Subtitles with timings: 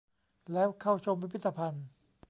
[0.53, 1.85] แล้วเข้าชมพิพิธภัณฑ์